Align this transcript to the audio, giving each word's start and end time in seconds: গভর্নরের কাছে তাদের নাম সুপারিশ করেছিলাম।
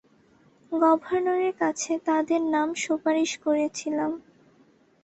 গভর্নরের 0.71 1.53
কাছে 1.61 1.91
তাদের 2.07 2.41
নাম 2.53 2.67
সুপারিশ 2.83 3.31
করেছিলাম। 3.37 4.11